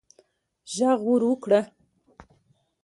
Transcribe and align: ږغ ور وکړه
ږغ 0.73 0.99
ور 1.07 1.21
وکړه 1.29 1.61